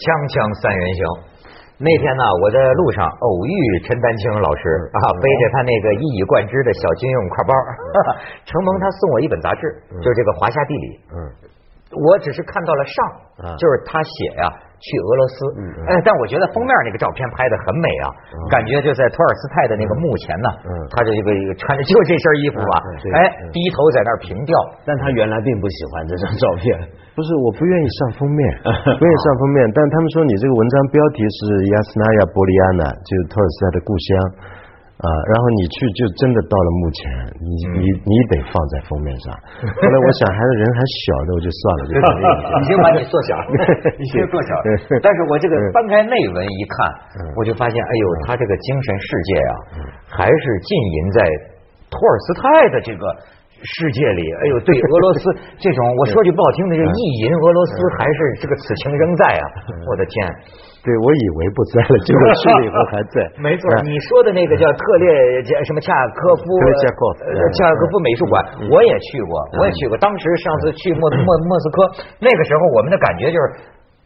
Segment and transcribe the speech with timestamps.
[0.00, 1.02] 锵锵三人行。
[1.80, 3.54] 那天呢，我在路上偶遇
[3.84, 4.62] 陈丹青老师
[4.96, 7.52] 啊，背着他那个一以贯之的小军用挎包，
[8.44, 9.60] 承蒙他送我一本杂志，
[10.00, 10.86] 就是这个《华夏地理》。
[11.12, 11.16] 嗯，
[11.92, 12.96] 我只是看到了上，
[13.56, 14.44] 就是他写呀。
[14.80, 15.36] 去俄罗斯，
[15.84, 18.08] 哎，但我觉得封面那个照片拍的很美啊，
[18.48, 20.48] 感觉就在托尔斯泰的那个墓前呢，
[20.88, 22.72] 他这个一个穿着就这身衣服吧，
[23.12, 23.18] 哎，
[23.52, 24.56] 低头在那儿凭吊，
[24.88, 26.72] 但他原来并不喜欢这张照片，
[27.12, 28.40] 不是我不愿意上封面，
[28.96, 34.08] 不愿意上封面，但他们说你这个文章标题是亚斯纳亚波利亚纳，就是托尔斯泰的故乡。
[35.00, 37.00] 啊，然后你去就真的到了墓前，
[37.40, 37.48] 你
[37.80, 39.32] 你你得放在封面上。
[39.64, 41.92] 后来我想还是人还小的，我就算了，就
[42.60, 43.32] 已经把你缩小，
[43.96, 44.50] 已经缩小。
[45.00, 46.76] 但是我这个翻开内文一看，
[47.36, 49.52] 我就发现，哎呦，他这个精神世界啊，
[50.08, 51.18] 还是浸淫在
[51.88, 53.04] 托尔斯泰的这个。
[53.62, 55.20] 世界里，哎呦，对俄罗斯
[55.60, 59.44] 这种，我说句不好听的，就意淫俄罗斯，还是这个此情仍在啊！
[59.84, 60.16] 我的天，
[60.80, 63.14] 对我以为不在了，结果去了以后还在。
[63.40, 65.08] 没错，你说的那个叫特列
[65.64, 66.44] 什么恰科夫，
[67.52, 68.34] 恰科夫美术馆，
[68.72, 69.96] 我也去过，我也去过。
[69.98, 71.84] 当时上次去莫莫莫斯科，
[72.20, 73.44] 那个时候我们的感觉就是。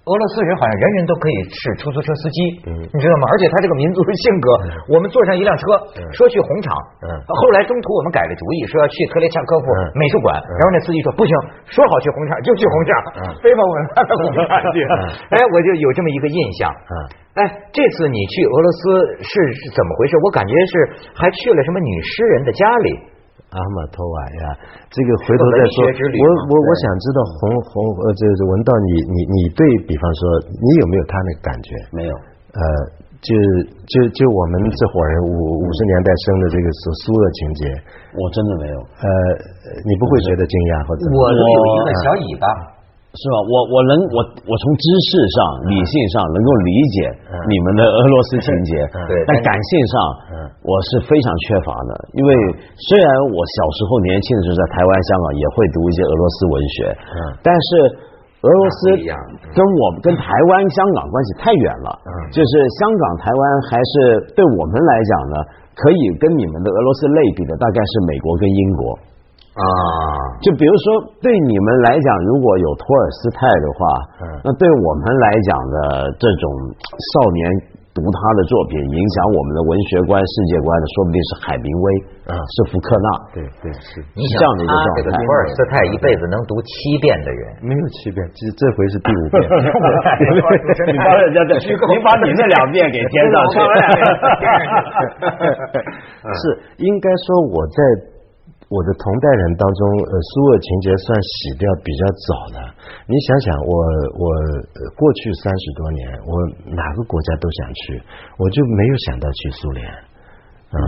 [0.04, 2.38] 俄罗斯人好像人人都可以是出租车司机，
[2.68, 3.24] 你知道吗？
[3.32, 4.48] 而且他这个民族的性格，
[4.92, 5.64] 我们坐上一辆车，
[6.12, 6.76] 说去红场，
[7.24, 9.66] 后来中途我们改了主意，说要去特列恰科夫
[9.96, 11.32] 美术馆，然后那司机说不行，
[11.72, 12.92] 说好去红场就去红场，
[13.40, 14.44] 非把我们拉到红场
[14.76, 14.84] 去。
[15.32, 16.68] 哎，我就有这么一个印象。
[17.40, 17.40] 哎，
[17.72, 18.78] 这次你去俄罗斯
[19.24, 19.32] 是
[19.72, 20.20] 怎么回事？
[20.20, 20.72] 我感觉是
[21.16, 22.88] 还去了什么女诗人的家里。
[23.54, 24.42] 阿玛托瓦呀，
[24.90, 25.86] 这个回头再说。
[25.86, 27.38] 我我我想知道红
[27.70, 31.68] 红呃，就是文道你你你对比方说，你有没有他那个感觉？
[31.94, 32.12] 没有。
[32.54, 32.62] 呃，
[33.22, 33.30] 就
[33.86, 37.62] 就就我们这伙人五五十年代生的这个苏苏的情节，
[38.18, 38.76] 我真的没有。
[38.78, 39.08] 呃，
[39.86, 41.06] 你不会觉得惊讶或者？
[41.08, 42.46] 我有一个小尾巴。
[43.14, 43.36] 是吧？
[43.46, 45.38] 我我能我我从知识上、
[45.70, 46.96] 理性上能够理解
[47.46, 48.72] 你们的俄罗斯情节，
[49.30, 49.94] 但感性上
[50.66, 51.90] 我是非常缺乏的。
[52.18, 52.30] 因为
[52.74, 56.76] 虽然我小时候年轻的时候在台湾、香港也会读一些俄罗斯文学，
[57.46, 57.68] 但是
[58.42, 58.78] 俄罗斯
[59.54, 61.90] 跟我跟台湾、香港关系太远了。
[62.34, 62.50] 就是
[62.82, 63.92] 香港、台湾还是
[64.34, 65.36] 对我们来讲呢，
[65.78, 68.98] 可以跟你们的俄罗斯类比的，大概是美国跟英国。
[69.54, 69.62] 啊，
[70.42, 73.86] 就比如说，对你们来讲，如果有托尔斯泰的话，
[74.42, 76.42] 那对我们来讲的这种
[76.74, 77.38] 少年
[77.94, 81.86] 读他的作品，影响我们的文学观、世界观的，说不定是海明威，
[82.26, 89.38] 啊，是福克纳，对对是，你想他这个托尔斯泰一辈子能读七遍的人，没有七遍，这这回是第五遍。
[90.90, 93.62] 你把人家的，你把你那两遍给添上去。
[96.42, 98.10] 是应该说我在。
[98.74, 102.58] 我的同代人当中，呃，苏俄情节算洗掉比较早的。
[103.06, 103.72] 你想想，我
[104.18, 104.26] 我
[104.98, 106.32] 过去三十多年，我
[106.74, 108.02] 哪个国家都想去，
[108.34, 109.86] 我就没有想到去苏联，
[110.74, 110.78] 嗯，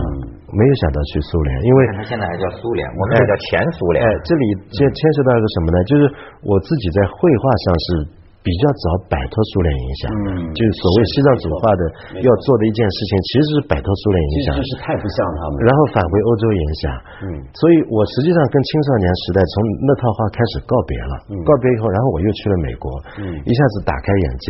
[0.51, 4.03] 没有想到去苏联，因为他现在还叫苏联，我们这叫前苏联。
[4.03, 4.43] 哎，这里
[4.75, 5.77] 牵牵涉到一个什么呢？
[5.87, 6.01] 就是
[6.43, 8.16] 我自己在绘画上是。
[8.47, 11.83] 比较早摆脱苏联影响，嗯，就是所谓西藏主化的
[12.23, 16.83] 要做的一件事情，其实是摆脱苏联影响，就是太不像他们，然后返回欧洲影响，
[17.27, 19.51] 嗯，所以我实际上跟青少年时代从
[19.83, 21.13] 那套话开始告别了，
[21.43, 22.87] 告别以后，然后我又去了美国，
[23.19, 24.47] 嗯，一下子打开眼界，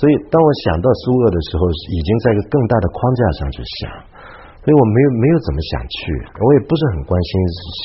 [0.00, 3.92] 所以当我想到苏俄的时候，已经在一个更大的框架上去想，
[4.64, 6.00] 所以我没有没有怎么想去，
[6.40, 7.30] 我也不是很关心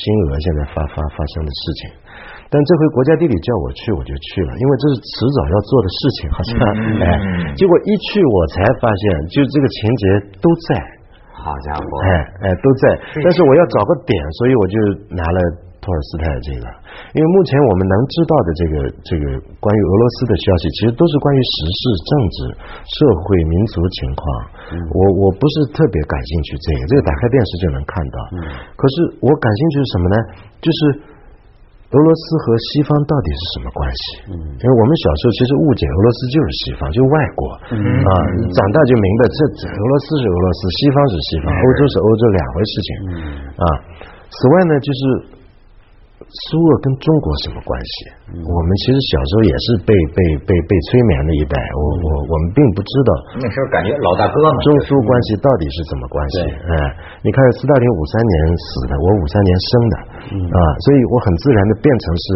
[0.24, 1.99] 俄现在发发发生的事情。
[2.50, 6.52] 但这回国家地理叫我去，我就去了，因为这是迟早要做的事情，好像
[6.98, 7.06] 哎，
[7.54, 10.04] 结果一去我才发现，就这个情节
[10.42, 10.74] 都在，
[11.30, 12.10] 好家伙，哎
[12.42, 12.82] 哎都在，
[13.22, 14.76] 但是我要找个点，所以我就
[15.14, 15.38] 拿了
[15.78, 16.66] 托尔斯泰这个，
[17.14, 18.74] 因为目前我们能知道的这个
[19.06, 19.24] 这个
[19.62, 22.38] 关于俄罗斯的消息，其实都是关于时事、政治、
[22.82, 22.94] 社
[23.30, 24.22] 会、民族情况，
[24.74, 28.18] 我我不是特别感兴趣这个，这个打开电视就能看到，
[28.74, 30.16] 可是我感兴趣是什么呢？
[30.58, 31.14] 就是。
[31.90, 34.02] 俄罗斯和西方到底是什么关系？
[34.30, 37.42] 嗯，因为我们小时候其实误解俄罗斯就是西方，就外国，
[37.74, 37.82] 嗯。
[37.82, 42.90] 啊，长大就明白这俄罗斯是俄罗斯，西方是西方，欧洲是欧洲两回事情，
[43.58, 43.64] 啊。
[44.30, 45.00] 此外呢，就是
[46.20, 47.94] 苏俄跟中国什么关系？
[48.36, 53.10] 我们其实小时候也是被被被被催眠的一代，我我我们并不知道。
[53.40, 54.58] 那时候感觉老大哥嘛。
[54.62, 56.36] 中苏关系到底是怎么关系？
[56.44, 56.72] 哎，
[57.24, 59.94] 你看斯大林五三年死的，我五三年生的。
[60.30, 62.26] 啊，所以我很自然的变成是，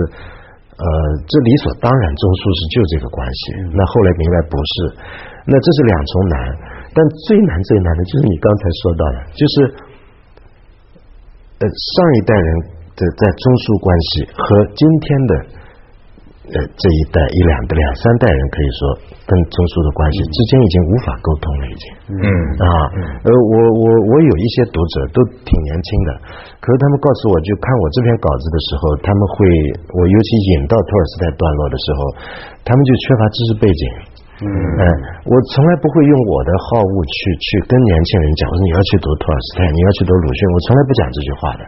[0.81, 0.87] 呃，
[1.29, 3.41] 这理所当然，中苏是就这个关系。
[3.77, 4.75] 那后来明白不是，
[5.45, 6.37] 那这是两重难，
[6.97, 6.99] 但
[7.29, 9.55] 最难最难的就是你刚才说到的，就是，
[11.61, 12.49] 呃，上一代人
[12.95, 14.45] 的在中枢关系和
[14.75, 15.33] 今天的
[16.45, 18.81] 呃，这一代一两的两三代人可以说
[19.25, 21.85] 跟中苏的关系之间已经无法沟通了，已经。
[22.21, 22.21] 嗯
[22.61, 22.69] 啊，
[23.25, 26.11] 呃，我我我有一些读者都挺年轻的，
[26.61, 29.37] 可是他们告诉我就看我这篇稿子的时候，他们会
[29.97, 31.99] 我尤其引到托尔斯泰段落的时候，
[32.61, 33.83] 他们就缺乏知识背景。
[34.45, 34.85] 嗯，哎，
[35.25, 41.63] 我从来不会用我的好恶去去跟年轻人讲，我说你要去读托尔斯泰，你要去读鲁迅，我从来不讲这句话的。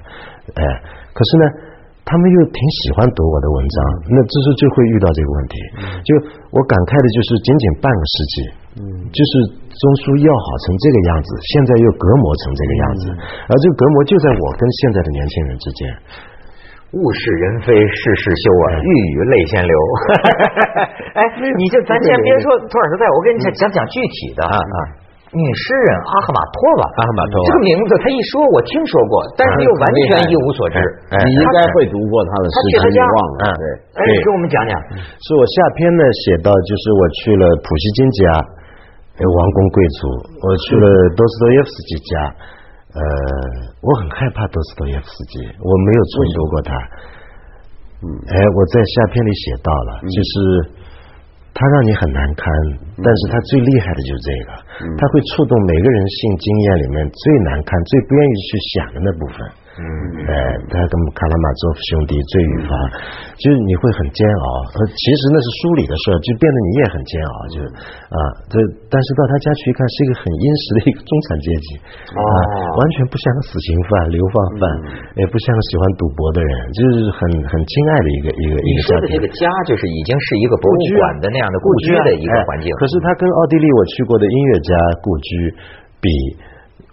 [0.55, 0.63] 哎，
[1.11, 1.75] 可是呢。
[2.07, 3.77] 他们又挺喜欢读我的文章，
[4.15, 5.59] 那这时候就会遇到这个问题。
[6.07, 6.11] 就
[6.55, 8.35] 我感慨的就是仅仅半个世纪，
[8.79, 13.05] 嗯，就是中书要好成这个样子，现在又隔膜成这个样子，
[13.51, 15.81] 而这个隔膜就在我跟现在的年轻人之间。
[16.95, 19.75] 物是人非事事休啊，欲语泪先流。
[21.19, 21.27] 哎，
[21.59, 24.79] 你就咱先别说托尔斯泰，我跟你讲讲讲具体的啊啊。
[25.37, 30.81] 女诗人阿赫玛托娃，阿赫玛托娃这个名字，他一说我听说过，但是又完全一无所知。
[31.13, 33.53] 你应该会读过他的诗，他你忘了？
[33.53, 33.65] 对，
[34.01, 34.73] 哎，给我们讲讲。
[34.97, 38.21] 是我下篇呢写到，就是我去了普希金家，
[39.21, 40.01] 王公贵族，
[40.41, 42.13] 我去了多斯托耶夫斯基家，
[42.97, 43.01] 呃，
[43.85, 46.73] 我很害怕多斯托耶夫斯基，我没有重读过他。
[48.01, 50.35] 嗯，哎，我在下篇里写到了，就是。
[51.57, 52.45] 他让你很难堪，
[53.01, 54.51] 但是他最厉害的就是这个，
[55.01, 59.41] 他会触动每个人性经验里面最难堪、最不愿意去想的那部分。
[59.77, 59.85] 嗯，
[60.25, 60.33] 哎，
[60.73, 62.73] 他跟卡拉马佐夫兄弟罪与罚，
[63.37, 64.49] 就是你会很煎熬。
[64.73, 67.35] 呃，其实那是书里的事儿，就变得你也很煎熬。
[67.53, 67.65] 就是
[68.09, 68.19] 啊，
[68.49, 68.57] 这
[68.89, 71.69] 但是到他家去一看，是一个很殷实的一个中产阶级，
[72.09, 72.21] 啊，
[72.73, 74.63] 完全不像个死刑犯、流放犯，
[75.21, 78.81] 也不像个喜欢赌博的人，就是很很亲爱的一个一个一个家庭。
[78.81, 82.73] 你说的这个家，就是已经是一个博物馆的那样的故居的一个环境。
[82.81, 84.73] 可是他跟奥地利我去过的音乐家
[85.05, 85.31] 故居
[86.01, 86.09] 比。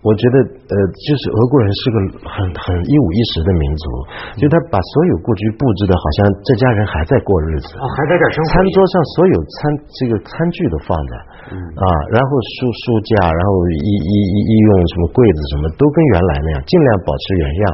[0.03, 1.95] 我觉得，呃，就是俄国人是个
[2.27, 3.83] 很很一五一十的民族，
[4.35, 8.47] 就他把所有故居布置的好像这家人还在过日子，还在这生活。
[8.51, 9.55] 餐桌上所有餐
[9.95, 11.11] 这个餐具都放着，
[11.55, 12.29] 啊，然后
[12.59, 12.83] 书书
[13.15, 17.65] 架，然后医医医医用什么柜子什么都跟原来那样，尽量保持原样，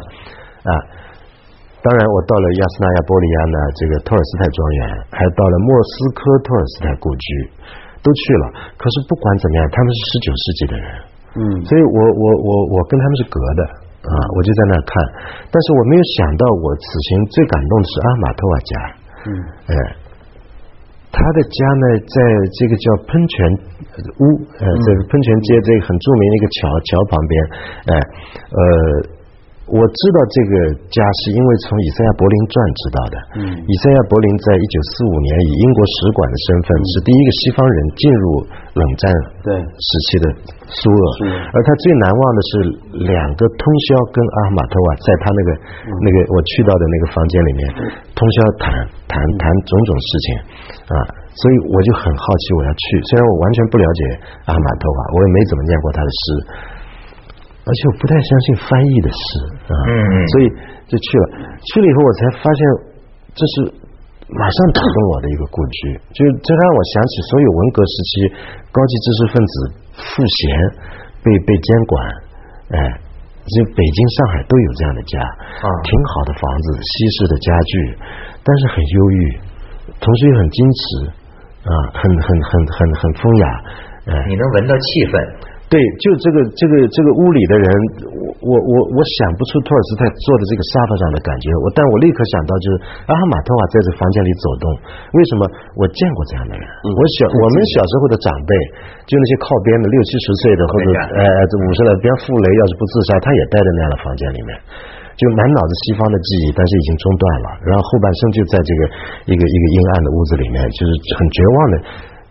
[0.69, 0.73] 啊。
[1.81, 4.81] 当然，我到了亚斯纳亚波利亚呢，这个托尔斯泰庄园，
[5.15, 7.27] 还到了莫斯科托尔斯泰故居，
[8.03, 8.45] 都去了。
[8.75, 11.08] 可是不管怎么样，他们是十九世纪的人。
[11.35, 13.61] 嗯，所以我我我我跟他们是隔的
[14.07, 14.91] 啊，我就在那看，
[15.51, 18.73] 但是我没有想到，我此行最感动的是阿玛托瓦家，
[19.25, 19.29] 嗯，
[19.69, 19.73] 哎，
[21.11, 22.15] 他的家呢，在
[22.57, 23.35] 这个叫喷泉
[24.17, 24.23] 屋，
[24.57, 27.33] 呃，在喷泉街这个很著名的一个桥桥旁边，
[27.85, 27.91] 哎，
[28.49, 29.18] 呃。
[29.69, 30.53] 我知道这个
[30.89, 33.15] 家是因为从以赛亚柏林传知道的。
[33.37, 38.25] 嗯，以赛亚柏林在一九四五年以英国使馆的身份是第一个西方人进入
[38.73, 39.03] 冷战
[39.45, 39.53] 对。
[39.61, 40.25] 时期的
[40.65, 41.03] 苏俄，
[41.53, 42.51] 而他最难忘的是
[43.13, 45.49] 两个通宵跟阿马托瓦在他那个
[46.01, 47.61] 那个我去到的那个房间里面
[48.17, 48.69] 通宵谈
[49.05, 50.27] 谈谈种种事情
[50.89, 50.95] 啊，
[51.37, 54.01] 所以我就很好奇我要去，虽然我完全不了解
[54.49, 56.23] 阿马托瓦，我也没怎么念过他的诗。
[57.69, 59.21] 而且我不太相信翻译的诗
[59.69, 59.73] 啊，
[60.33, 60.45] 所以
[60.89, 61.25] 就去了。
[61.61, 62.61] 去了以后，我才发现
[63.37, 63.53] 这是
[64.33, 68.11] 马上打动我的一个故居，就这让我想起所有文革时期
[68.73, 69.53] 高级知识分子
[70.01, 70.41] 赋闲
[71.21, 71.93] 被被监管，
[72.73, 72.77] 哎，
[73.45, 75.21] 就北京、上海都有这样的家，
[75.85, 76.89] 挺好的房子，西
[77.21, 77.73] 式的家具，
[78.41, 79.21] 但是很忧郁，
[80.01, 80.81] 同时又很矜持
[81.69, 83.45] 啊，很很很很很风雅，
[84.09, 85.13] 哎，你能闻到气氛。
[85.69, 87.69] 对，就这个这个这个屋里的人，
[88.09, 94.65] 我我我我想不出托尔斯泰坐在这个沙发上的感觉，我但我立刻想到就是阿哈马特瓦在这房间里走动，
[95.13, 95.45] 为什么？
[95.77, 98.51] 我见过这样的人，我小 我们小时候的长辈，
[99.05, 100.85] 就那些靠边的六七十岁的或者
[101.21, 104.57] 呃这五十来，比方傅雷要是不自杀，他也待在那样的房间里面，
[105.21, 108.81] 就满脑子西方的记忆，但是已经中断了，然后后半生就在这个
[109.29, 111.77] 一个一个阴暗的屋子里面，就是很绝望的。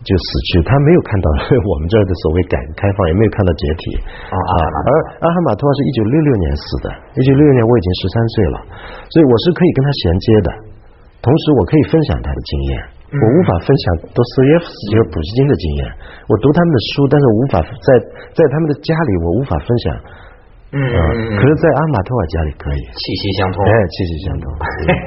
[0.07, 1.27] 就死去，他没有看到
[1.59, 3.83] 我们这儿的所谓改革开放，也没有看到解体
[4.31, 4.37] 啊。
[4.39, 4.91] 而
[5.23, 6.87] 阿哈马托娃是一九六六年死的，
[7.19, 8.57] 一九六六年我已经十三岁了，
[9.11, 10.49] 所以我是可以跟他衔接的，
[11.19, 12.73] 同时我可以分享他的经验，
[13.19, 15.83] 我无法分享多斯耶夫斯基和普希金的经验。
[16.31, 17.89] 我读他们的书，但是无法在
[18.39, 19.87] 在他们的家里，我无法分享。
[20.69, 24.53] 嗯，可是，在阿玛托瓦家里可以，气息相通，哎，气息相通，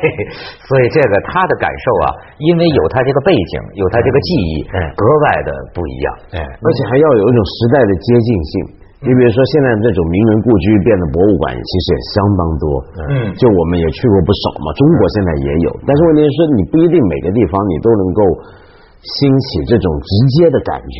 [0.66, 2.06] 所以这个他的感受啊，
[2.42, 4.66] 因为有他这个背景，有他这个记忆，
[4.98, 8.54] 格外的不一样，哎，而且还要有一种时代的接近性。
[9.02, 12.66] 你比如说，现在这种名人故居变得博物馆，其实也相当多，
[13.10, 18.22] 嗯，就我们也去过不少嘛，中国现在也有，但是问题是，你不一定每个地方你都能够
[19.02, 20.98] 兴起这种直接的感觉，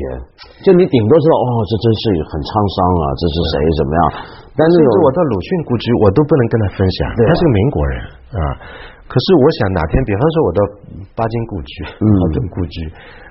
[0.66, 4.02] 就你顶多知道，哦，这真是很沧桑啊，这是谁怎么样？
[4.58, 6.98] 但是我到鲁迅故居，我都不能跟他分享。
[7.16, 7.94] 他是个民国人
[8.36, 8.42] 啊，
[9.08, 10.60] 可可是我想哪天，比方说我到
[11.20, 12.76] 巴金故居、茅盾故居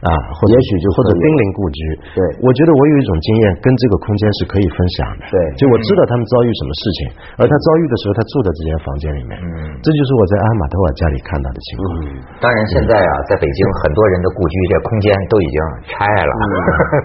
[0.04, 1.80] 啊，或者也许就或者丁玲故居，
[2.12, 5.24] 对，我觉得我有一种经验，跟这个空间是可以分享的。
[5.32, 7.00] 对，就我知道他们遭遇什么事情，
[7.40, 9.48] 而他遭遇的时候，他住在这间房间里面，嗯，
[9.80, 11.84] 这就是我在阿玛托瓦家里看到的情况。
[11.96, 12.04] 嗯，
[12.44, 15.56] 当然现在啊，在北京很多人的故居这空间都已经
[15.96, 16.32] 拆了，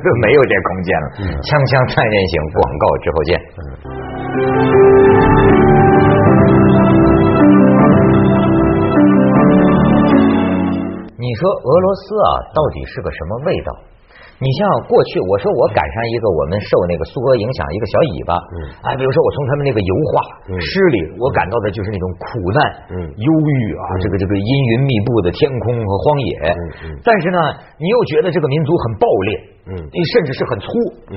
[0.04, 1.08] 都 没有这空间了。
[1.48, 3.32] 锵锵三人行，广告之后见。
[11.18, 13.74] 你说俄罗斯啊，到底是个什么味道？
[14.36, 14.60] 你像
[14.92, 20.14] 过去，我说我赶上一个我们受那个苏俄影响一个小尾巴，嗯，哎，比如说我从他们那个油画
[20.60, 22.60] 诗里，我感到的就是那种苦难、
[22.92, 27.40] 嗯，忧郁啊，这个这个阴云密布的天空和荒野，嗯嗯，但是呢，
[27.80, 29.30] 你又觉得这个民族很暴烈，
[29.72, 29.74] 嗯，
[30.12, 30.68] 甚至是很粗，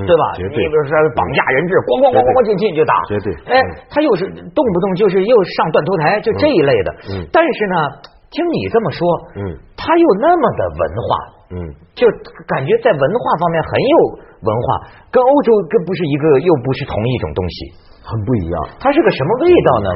[0.06, 0.25] 对吧？
[0.38, 3.58] 你比如说绑架人质，咣咣咣咣咣进进就打，绝对，哎，
[3.90, 7.76] 他又是动不动就是又上断头台，就这一类的，嗯，但是呢。
[8.28, 9.00] 听你这么说，
[9.40, 9.40] 嗯，
[9.72, 11.08] 他又那么的文化，
[11.48, 11.56] 嗯，
[11.96, 12.04] 就
[12.48, 13.94] 感觉在文化方面很有
[14.44, 14.66] 文化，
[15.08, 17.56] 跟欧洲跟不是一个，又不是同一种东西，
[18.04, 18.54] 很不一样。
[18.76, 19.88] 它是个什么味道呢？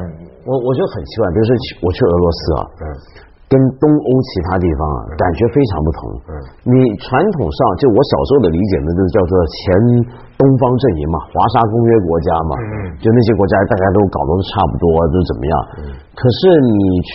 [0.49, 1.51] 我我觉得很奇怪，比如说
[1.85, 2.85] 我去俄罗斯啊，嗯，
[3.47, 6.01] 跟东欧其他地方啊，感觉非常不同。
[6.27, 6.33] 嗯，
[6.67, 9.63] 你传统上就我小时候的理解呢，就叫做前
[10.41, 15.55] 东方阵营嘛，华沙公约国家嘛，嗯，就那些国家大家都搞得都差不多，都怎么样？
[15.79, 15.81] 嗯。
[16.17, 17.15] 可是你去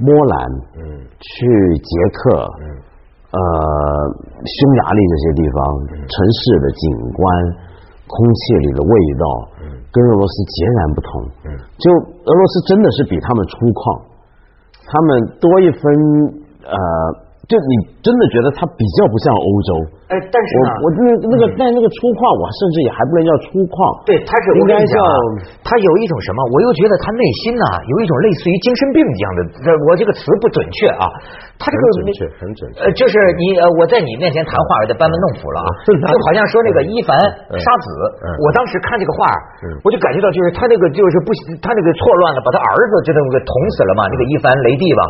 [0.00, 0.34] 波兰，
[0.80, 0.82] 嗯，
[1.18, 1.36] 去
[1.76, 2.22] 捷克，
[2.62, 2.64] 嗯，
[3.32, 3.38] 呃，
[4.44, 5.56] 匈牙利这些地方，
[5.88, 6.84] 城市的景
[7.16, 7.24] 观、
[8.04, 9.24] 空气里的味道，
[9.64, 11.08] 嗯，跟俄罗斯截然不同，
[11.48, 11.48] 嗯，
[11.80, 11.84] 就
[12.28, 13.80] 俄罗斯真的是比他们粗犷，
[14.84, 15.08] 他们
[15.40, 15.80] 多一分，
[16.68, 16.76] 呃，
[17.50, 19.70] 就你真的觉得它比较不像欧洲。
[20.12, 23.76] 哎，但是呢，我那那个但那个粗犷，我甚至也还不能叫粗犷。
[24.04, 24.96] 对，他是应该叫
[25.64, 26.38] 他有一种什么？
[26.52, 29.38] 我又觉得他内心呐有一种类似于精神病一样的。
[29.88, 31.08] 我这个词不准确啊，
[31.56, 32.84] 他这个准确很准确。
[32.84, 37.16] 呃，就是你呃，我在你面前谈话，我得班门弄斧了啊， 就好像说那个伊凡
[37.56, 37.86] 沙子，
[38.44, 39.24] 我当时看这个画，
[39.80, 41.32] 我就感觉到就是他那个就是不
[41.64, 45.00] 他那个错乱了，把他儿子就那么给捅死了嘛，那个伊凡雷帝吧。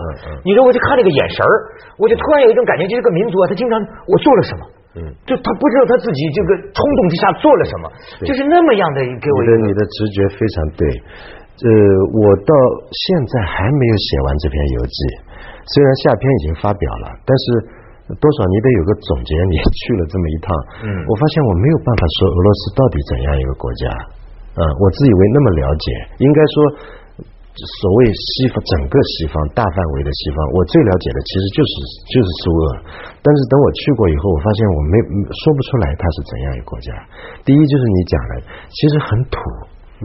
[0.47, 1.53] 你说我就看那个眼神儿，
[1.99, 3.75] 我就突然有一种感觉，就是个民族啊，他经常
[4.07, 4.63] 我做了什么。
[4.93, 7.89] 嗯，就他不知道他自己这个冲动之下做了什么，
[8.29, 9.41] 就是那么样的给我。
[9.41, 10.85] 觉得你的直觉非常对，
[11.65, 11.69] 呃，
[12.13, 12.53] 我到
[12.93, 14.99] 现在还没有写完这篇游记，
[15.65, 17.45] 虽然下篇已经发表了，但是
[18.21, 19.33] 多少你得有个总结。
[19.49, 20.53] 你去了这么一趟，
[20.85, 23.89] 嗯，我发现我没有办法说俄罗斯到底怎样一个国家，
[24.61, 25.87] 嗯，我自以为那么了解，
[26.21, 26.57] 应该说。
[27.53, 31.73] 所谓西方，整个西方大范围的西方，我最了解的其实就是
[32.09, 32.65] 就是苏俄。
[33.21, 34.95] 但是等我去过以后，我发现我没
[35.29, 36.89] 说不出来它是怎样一个国家。
[37.45, 38.33] 第一就是你讲的，
[38.73, 39.37] 其实很土。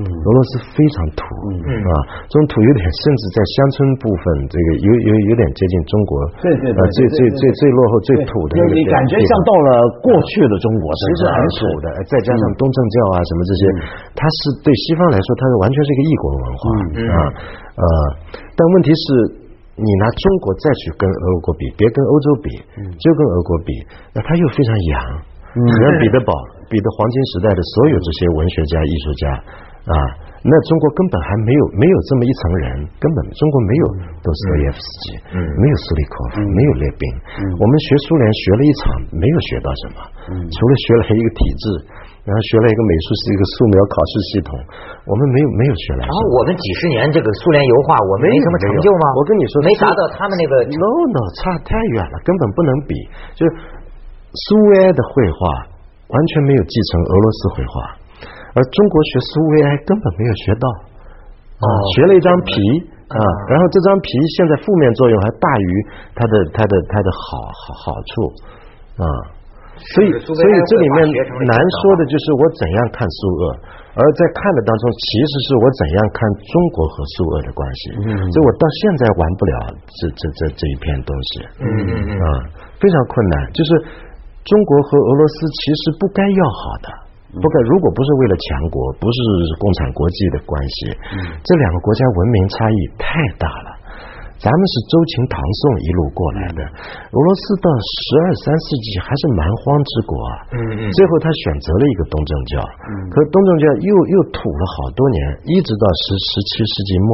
[0.06, 1.92] 俄罗斯非常土，啊，
[2.30, 6.12] 这种土有点，甚至在乡村部分，这个有有有点接近中国，
[6.46, 9.70] 对对对，最最最最落后、最土的那个你感觉像到了
[10.06, 13.62] 过去的中国，其实很土的，再加上东正教啊什么这些，
[14.14, 16.62] 它是对西方来说，它是完全是一个异国文化
[17.10, 17.18] 啊，
[17.82, 17.86] 呃，
[18.54, 19.06] 但问题是，
[19.82, 22.54] 你拿中国再去跟俄国比，别跟欧洲比，
[22.86, 23.74] 就跟俄国比，
[24.14, 24.94] 那它又非常洋，
[25.58, 26.34] 你能彼得堡、
[26.70, 29.26] 彼得黄金时代的所有这些文学家、艺术家。
[29.88, 29.96] 啊，
[30.44, 32.66] 那中国根本还没有没有这么一层人，
[33.00, 33.84] 根本中国没有
[34.20, 37.04] 多斯托耶夫斯基，嗯，没有苏利科夫，没有列宾，
[37.40, 38.84] 嗯，我们学苏联学了一场，
[39.16, 41.64] 没有学到什么，嗯，除了学了一个体制，
[42.28, 44.52] 然后学了一个美术是一个素描考试系统，
[45.08, 46.04] 我们没有没有学来。
[46.04, 49.04] 然后我们几十年这个苏联油画，我们没什么成就吗？
[49.16, 52.92] 我跟你说，没达到他们那个，no no，差太远了，根本不能比。
[53.40, 53.50] 就是
[54.36, 55.72] 苏维埃的绘画
[56.12, 57.74] 完全没有继承俄罗斯绘画。
[58.58, 60.66] 而中国学苏维埃根本没有学到，
[61.62, 62.58] 啊，学了一张皮
[63.06, 63.22] 啊，
[63.54, 65.70] 然后这张皮现在负面作用还大于
[66.18, 68.12] 它的它的它的好好好处
[68.98, 69.06] 啊，
[69.94, 70.98] 所以所以这里面
[71.46, 73.42] 难说的就是我怎样看苏俄，
[73.94, 79.54] 而在看的当中，其实是我怎样看中国和苏俄的关系，所以我到现在玩不了
[80.02, 82.12] 这这这这一片东西，嗯嗯嗯。
[82.18, 82.26] 啊，
[82.82, 83.70] 非常困难，就是
[84.50, 87.07] 中国和俄罗斯其实不该要好的。
[87.28, 89.18] 不过，如果不是为了强国，不是
[89.60, 90.98] 共产国际的关系，
[91.44, 93.06] 这两个国家文明差异太
[93.38, 93.77] 大了。
[94.38, 100.32] 咱们是周秦唐宋一路过来的，俄罗斯到十二三世纪还是蛮荒之国啊。
[100.54, 100.82] 嗯嗯。
[100.94, 102.62] 最后他选择了一个东正教，
[103.10, 107.10] 可东正教又又土了好多年，一直到十十七世纪末、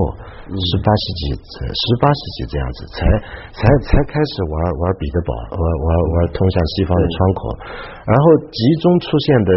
[0.52, 1.22] 十八世纪、
[1.72, 3.00] 十八世纪这样子，才
[3.56, 4.54] 才才开始玩
[4.84, 7.40] 玩彼得堡，玩玩玩通向西方的窗口。
[8.04, 9.52] 然后集中出现的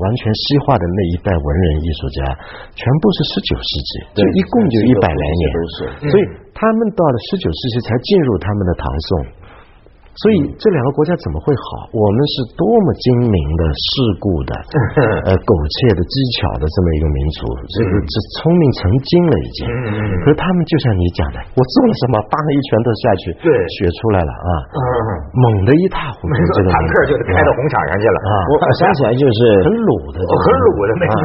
[0.00, 2.20] 完全西化的那一代文人艺术家，
[2.72, 6.45] 全部是十九世纪，就一共就一百来年，所以。
[6.56, 9.45] 他们到了十九世纪才进入他们的唐宋。
[10.16, 11.92] 所以这两个国家怎么会好？
[11.92, 14.52] 我们是多么精明的、世故的、
[15.28, 17.40] 呃苟且的、机巧的这么一个民族，
[17.76, 19.60] 这个这聪明成精了已经。
[20.24, 24.50] 可是他们就像你讲的，我做了什么，当一拳头下去，对，血出来了啊，
[25.36, 26.32] 猛的一塌糊涂。
[26.56, 28.32] 这个坦克就开到红场上去了啊！
[28.48, 31.20] 我想起来就是很鲁的，很鲁的，没错。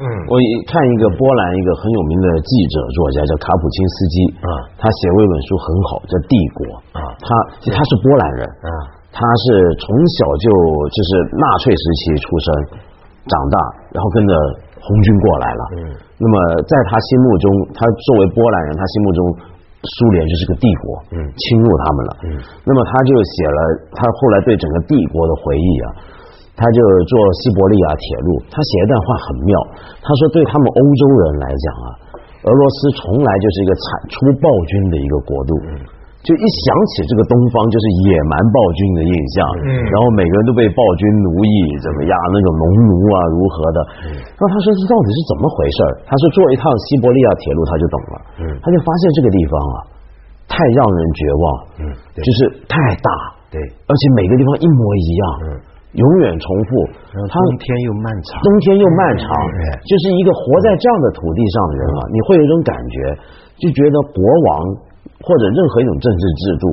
[0.00, 4.16] 嗯，我看一个波兰一个很有名的记者作家叫卡普钦斯基
[4.48, 4.48] 啊，
[4.80, 6.60] 他写过一本书很好，叫《帝国》
[6.96, 7.28] 啊，他
[7.68, 8.29] 他是波兰。
[8.36, 8.68] 人啊，
[9.10, 9.44] 他是
[9.78, 10.46] 从小就
[10.90, 12.46] 就是纳粹时期出生
[13.26, 13.56] 长大，
[13.94, 14.32] 然后跟着
[14.80, 15.62] 红军过来了。
[15.76, 15.78] 嗯，
[16.18, 16.34] 那么
[16.64, 17.46] 在他心目中，
[17.76, 19.20] 他作为波兰人，他心目中
[19.80, 22.12] 苏联就是个帝国，嗯，侵入他们了。
[22.24, 22.26] 嗯，
[22.64, 23.58] 那么他就写了
[23.92, 25.86] 他后来对整个帝国的回忆啊，
[26.56, 27.12] 他就做
[27.44, 29.52] 西伯利亚铁路，他写一段话很妙，
[30.00, 31.88] 他说对他们欧洲人来讲啊，
[32.44, 35.52] 俄罗斯从来就是一个产出暴君的一个国度。
[36.20, 36.28] 嗯。
[36.28, 42.12] 就一想起这个东方，就是野蛮暴君的印象，嗯，然后每个人都被暴君奴役，怎么样？
[42.28, 43.78] 那种农奴啊，如何的？
[44.36, 45.78] 那他说这到底是怎么回事？
[46.04, 49.76] 他说坐一趟西伯利亚铁路，他就懂了，嗯，他就发现这个地方啊，
[50.44, 51.44] 太让人绝望，
[51.80, 51.82] 嗯，
[52.20, 53.08] 就是太大，
[53.48, 53.56] 对，
[53.88, 55.44] 而且每个地方一模一样，嗯，
[55.96, 56.70] 永远重复，
[57.16, 59.24] 冬天又漫长，冬天又漫长，
[59.88, 62.96] 就是一个活在这样的土地上的人啊，你会有一种感觉，
[63.56, 64.89] 就觉得国王。
[65.20, 66.64] 或者任何一种政治制度，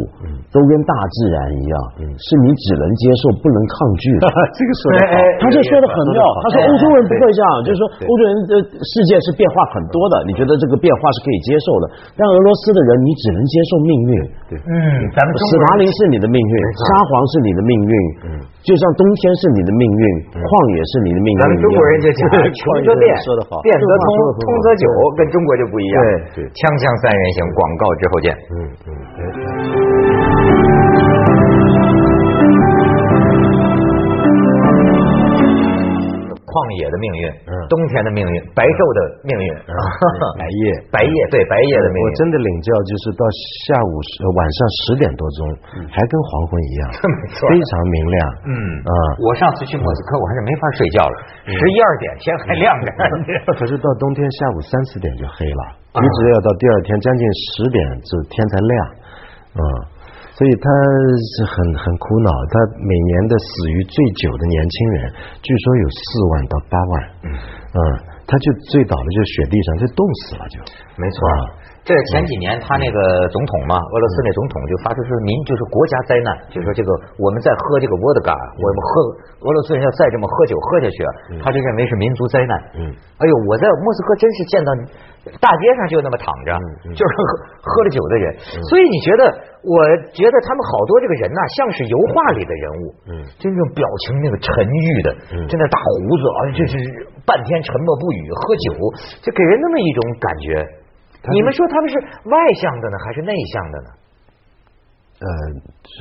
[0.56, 1.75] 都跟大自然一样，
[2.16, 4.25] 是你只能接受不能抗拒的。
[4.56, 6.24] 这个说的好，他就说的很妙。
[6.42, 11.92] 他说欧洲人不会这样，就是说欧洲人的世界是变化很多的，你觉得这个变化是可以接受的。
[12.16, 14.12] 但俄罗斯的人，你只能接受命运。
[14.48, 14.72] 对，嗯，
[15.12, 16.56] 咱们斯大林是你的命运，
[16.88, 17.94] 沙皇是你的命运，
[18.32, 20.04] 嗯，就像冬天是你的命运，
[20.39, 21.39] 旷野是你的命运。
[21.44, 24.08] 咱们中国人就讲 穷则变，说的好，变则通，
[24.39, 24.88] 通则久，
[25.20, 25.96] 跟中国就不一样。
[26.32, 28.37] 对，锵锵三人行，广告之后见。
[28.38, 28.54] 嗯
[28.88, 28.90] 嗯，
[36.48, 39.50] 旷野的命运，嗯冬天的命运，白昼的命运，
[40.40, 42.06] 白夜，白夜，对白夜的命运。
[42.08, 43.22] 我真的领教，就是到
[43.68, 45.40] 下午十晚上十点多钟，
[45.92, 46.98] 还跟黄昏一样，
[47.46, 48.18] 非常明亮。
[48.48, 52.90] 嗯啊，我上次去莫斯科，我还是没法睡觉了，十一二点天还亮着。
[53.54, 55.76] 可是到冬天下午三四点就黑了。
[55.98, 58.74] 一直要到第二天将近十点，这天才亮，
[59.57, 59.62] 嗯，
[60.38, 60.66] 所以他
[61.18, 62.29] 是很很苦恼。
[62.53, 64.98] 他每年的死于最久的年轻人，
[65.42, 66.94] 据说有四万到八万，
[67.25, 67.79] 嗯，
[68.29, 70.55] 他就醉倒了，就雪地上就冻死了，就
[71.01, 71.18] 没错。
[71.88, 73.00] 这前几年他那个
[73.32, 78.92] 总统嘛，俄罗斯那总统就发出说民就是国家灾难，就说这个我们在喝这个沃德嘎，我们喝
[79.40, 81.00] 俄罗斯人要再这么喝酒喝下去，
[81.40, 82.54] 他就认为是民族灾难。
[82.76, 84.70] 嗯，哎呦，我在莫斯科真是见到
[85.40, 86.52] 大街上就那么躺着，
[86.92, 87.24] 就是喝
[87.64, 88.36] 喝了酒的人。
[88.68, 89.56] 所以你觉得？
[89.68, 89.84] 我
[90.16, 95.10] 觉得他们好多这个人呐，像是油画里的人物，嗯，就那种表情那个沉郁的，
[95.44, 96.76] 就那大胡子啊，就是
[97.26, 98.68] 半天沉默不语，喝酒，
[99.28, 100.48] 就给人那么一种感觉。
[101.33, 101.96] 你们说他们是
[102.29, 103.90] 外向的呢，还是内向的呢？
[105.18, 105.27] 呃，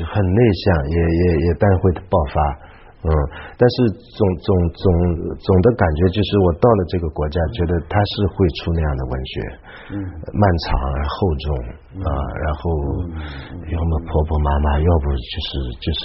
[0.04, 2.36] 很内向，也也也但会爆发，
[3.00, 3.08] 嗯，
[3.56, 3.74] 但是
[4.12, 4.84] 总总总
[5.40, 9.32] 总的感觉就是，我到了这个国家，觉得他是会出那样的文学，
[9.92, 9.96] 嗯，
[10.36, 11.46] 漫长而厚重
[12.04, 12.10] 啊，
[12.44, 12.60] 然后
[13.72, 16.02] 要么婆婆妈妈，要不就是就是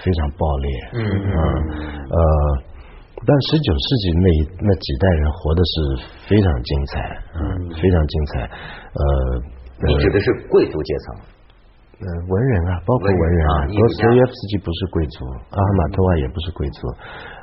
[0.00, 1.34] 非常暴烈，嗯嗯
[2.08, 2.75] 呃。
[3.24, 4.28] 但十九世纪那
[4.60, 5.74] 那几代人活的是
[6.28, 6.92] 非常精彩，
[7.38, 7.40] 嗯，
[7.80, 8.44] 非常精彩。
[8.44, 9.02] 呃，
[9.88, 11.06] 你指的是贵族阶层？
[11.96, 15.24] 呃，文人啊，包括文人啊，罗斯耶夫斯基不是贵族，
[15.54, 16.88] 阿赫玛托娃也不是贵族。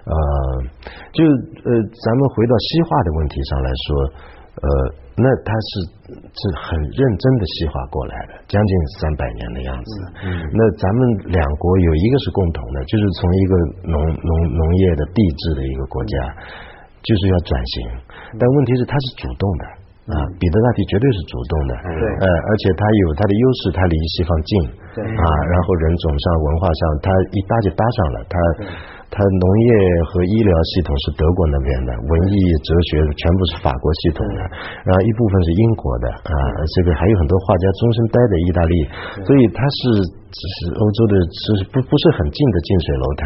[0.05, 0.13] 呃，
[1.15, 3.95] 就呃，咱们回到西化的问题上来说，
[4.61, 5.02] 呃。
[5.13, 5.69] 那他是
[6.09, 9.91] 是很认真的细化过来的，将近三百年的样子。
[10.25, 10.99] 嗯，那咱们
[11.29, 13.53] 两国有一个是共同的，就是从一个
[13.93, 16.13] 农农农业的地质的一个国家，
[17.05, 17.75] 就是要转型。
[18.41, 19.63] 但问题是他是主动的
[20.17, 21.71] 啊，彼得大帝绝对是主动的。
[21.93, 24.51] 对，呃，而且他有他的优势，他离西方近。
[24.97, 28.17] 对啊，然后人种上、文化上，他一搭就搭上了。
[28.25, 28.35] 他。
[29.13, 29.69] 它农业
[30.09, 34.41] 和医疗系统是德国那边的，文艺哲学全部是法国系统的，
[34.81, 36.33] 然后一部分是英国的啊，
[36.73, 38.73] 这个还有很多画家终身待在意大利，
[39.21, 39.81] 所以它是
[40.33, 43.23] 只是欧洲的，是不不是很近的近水楼台。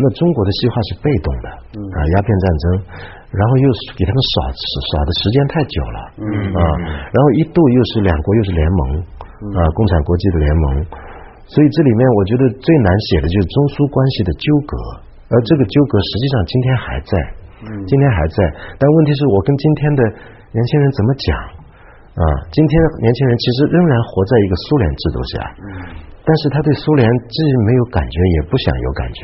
[0.00, 1.46] 那中国的西化是被动的
[1.92, 2.64] 啊，鸦片战争，
[3.36, 5.98] 然后又是给他们耍耍的时间太久了
[6.56, 6.60] 啊，
[7.12, 8.80] 然后一度又是两国又是联盟
[9.60, 10.64] 啊，共产国际的联盟。
[11.52, 14.72] 所以这里面我觉得最难写的就是中苏关系的纠葛，
[15.28, 17.12] 而这个纠葛实际上今天还在，
[17.84, 18.36] 今天还在。
[18.80, 20.00] 但问题是我跟今天的
[20.56, 21.28] 年轻人怎么讲？
[22.12, 25.32] 啊，今天年轻人其实仍然活在一个苏联制度下，
[26.24, 29.20] 但是他对苏联既没有感觉，也不想有感觉。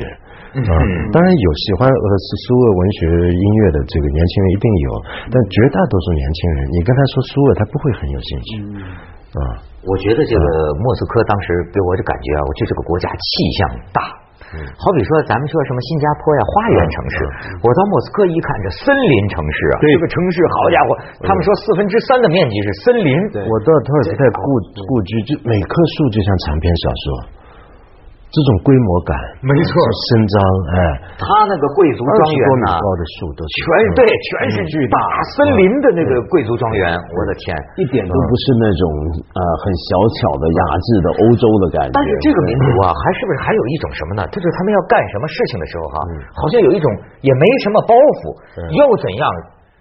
[0.57, 0.73] 啊，
[1.13, 4.89] 当然有喜欢俄罗斯苏俄文学音乐的这个年轻人一定有，
[5.29, 8.49] 但绝大多数年轻人，你跟他说苏俄，他不会很有兴趣。
[9.29, 9.41] 啊，
[9.85, 10.45] 我觉得这个
[10.81, 13.59] 莫斯科当时给我的感觉啊，我觉得这个国家气象
[13.93, 14.01] 大。
[14.49, 17.15] 嗯好比说，咱们说什么新加坡呀，花园城市。
[17.61, 23.13] 我到莫斯科一看，这森林城市啊，这个城市，好家伙，他们说四分之三的面积是森林。
[23.45, 24.41] 我到托尔斯泰故
[24.89, 27.05] 故居，就每棵树就像长篇小说。
[28.29, 29.73] 这种规模感，没错，
[30.05, 30.37] 伸张，
[30.69, 30.77] 哎，
[31.17, 33.57] 他那个贵族庄园呢，高的树都全
[33.97, 34.97] 对，全是巨大
[35.33, 38.83] 森林的那个贵族庄园，我的天，一点都不是那种
[39.33, 39.89] 呃很小
[40.21, 41.93] 巧的雅致的欧洲的感觉。
[41.97, 44.21] 但是这个民族啊，还是不是还有一种什么呢？
[44.29, 45.97] 就是他们要干什么事情的时候哈，
[46.37, 46.85] 好像有一种
[47.25, 48.29] 也没什么包袱，
[48.77, 49.25] 要怎样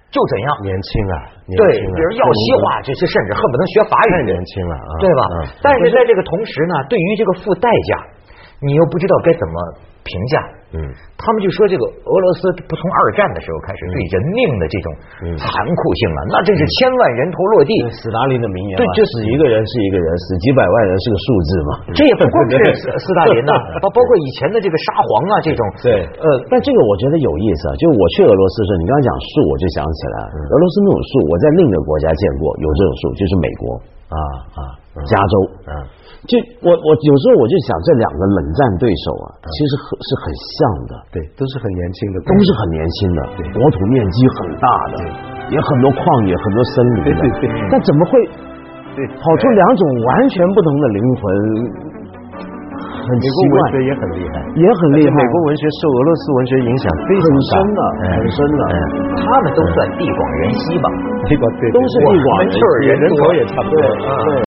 [0.09, 0.49] 就怎样。
[0.65, 1.17] 年轻啊，
[1.53, 4.11] 对，比如要西化，这些甚至恨不能学法语。
[4.17, 5.23] 太年轻了啊，对吧？
[5.61, 8.17] 但是在这个同时呢，对于这个付代价。
[8.61, 9.55] 你又不知道该怎么
[10.03, 10.35] 评价，
[10.73, 10.81] 嗯，
[11.21, 14.87] 他们就说这个俄罗斯不从二战的时候开始对人命的这种
[15.37, 17.73] 残酷性啊，那真是千万人头落地。
[17.93, 21.71] 斯大林的名言，对，就死一个人是一个人，死几百万人是个数字嘛。
[21.99, 23.53] 这也不光是 斯斯大林呐，
[23.85, 25.61] 包 包括以前的这个沙皇啊这种。
[25.85, 33.63] 对，呃，但这个我觉得有意思啊，就我去俄罗斯的时候，你刚刚讲树，我就想起来，俄罗斯那种树，我在另一个国家见过有这种树，就是美国。
[34.09, 34.17] 啊
[34.57, 34.61] 啊，
[35.05, 35.35] 加州。
[35.69, 35.73] 啊。
[36.27, 36.35] 就
[36.67, 40.59] 我我有时候我就想这两个冷战对手啊，其实很是很像
[40.91, 44.95] 的，对，都是很年轻的，都是很年轻的，对，国土面积很大的，
[45.55, 47.45] 也很多旷野，很多森林的，对对。
[47.71, 48.19] 但怎么会
[48.99, 51.23] 跑出两种完全不同的灵魂？
[53.09, 55.17] 很美国文学也很厉害，也很厉害。
[55.17, 58.63] 美国文学受俄罗斯文学影响非常深的，很深的。
[59.17, 60.87] 他们都算地广人稀吧？
[61.25, 63.81] 地广都是地广，人气儿人口也差不多。
[63.81, 64.37] 对。